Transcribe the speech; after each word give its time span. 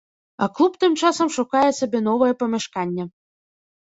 А 0.43 0.45
клуб 0.55 0.73
тым 0.81 0.95
часам 1.01 1.29
шукае 1.37 1.69
сабе 1.79 1.99
новае 2.07 2.31
памяшканне. 2.41 3.03